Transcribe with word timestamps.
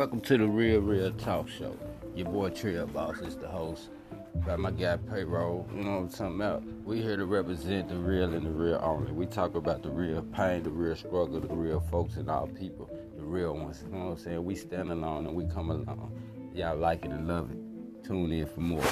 Welcome 0.00 0.22
to 0.22 0.38
the 0.38 0.46
Real 0.46 0.80
Real 0.80 1.12
Talk 1.12 1.46
Show. 1.46 1.76
Your 2.16 2.30
boy 2.30 2.48
Trail 2.48 2.86
Boss 2.86 3.18
is 3.18 3.36
the 3.36 3.46
host. 3.46 3.90
Got 4.46 4.58
my 4.58 4.70
guy 4.70 4.96
Payroll, 4.96 5.68
you 5.76 5.82
know 5.82 5.90
what 5.90 5.98
I'm 5.98 6.08
talking 6.08 6.36
about? 6.36 6.62
We 6.86 7.02
here 7.02 7.18
to 7.18 7.26
represent 7.26 7.90
the 7.90 7.96
real 7.96 8.32
and 8.32 8.46
the 8.46 8.50
real 8.50 8.80
only. 8.82 9.12
We 9.12 9.26
talk 9.26 9.56
about 9.56 9.82
the 9.82 9.90
real 9.90 10.22
pain, 10.22 10.62
the 10.62 10.70
real 10.70 10.96
struggle, 10.96 11.38
the 11.38 11.54
real 11.54 11.80
folks 11.90 12.16
and 12.16 12.30
all 12.30 12.46
people, 12.46 12.88
the 13.18 13.22
real 13.22 13.52
ones. 13.52 13.84
You 13.86 13.92
know 13.94 14.06
what 14.06 14.12
I'm 14.12 14.18
saying? 14.18 14.42
We 14.42 14.54
stand 14.54 14.90
alone 14.90 15.26
and 15.26 15.36
we 15.36 15.44
come 15.44 15.68
along. 15.68 16.18
Y'all 16.54 16.78
like 16.78 17.04
it 17.04 17.10
and 17.10 17.28
love 17.28 17.50
it. 17.50 18.02
Tune 18.02 18.32
in 18.32 18.46
for 18.46 18.60
more. 18.60 18.82